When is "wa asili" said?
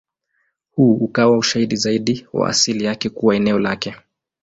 2.33-2.83